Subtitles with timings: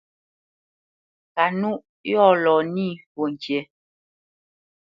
[1.35, 3.59] Kanúʼ yɔ̂ lɔ nî fwo ŋkǐ.